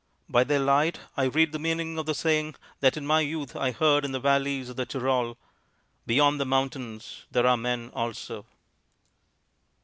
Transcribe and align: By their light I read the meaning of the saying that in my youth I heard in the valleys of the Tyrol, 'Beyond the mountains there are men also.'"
By 0.27 0.43
their 0.43 0.57
light 0.57 0.99
I 1.15 1.25
read 1.25 1.51
the 1.51 1.59
meaning 1.59 1.99
of 1.99 2.07
the 2.07 2.15
saying 2.15 2.55
that 2.79 2.97
in 2.97 3.05
my 3.05 3.19
youth 3.19 3.55
I 3.55 3.69
heard 3.69 4.03
in 4.03 4.13
the 4.13 4.19
valleys 4.19 4.67
of 4.67 4.75
the 4.75 4.83
Tyrol, 4.87 5.37
'Beyond 6.07 6.39
the 6.39 6.45
mountains 6.45 7.25
there 7.29 7.45
are 7.45 7.55
men 7.55 7.91
also.'" 7.93 8.47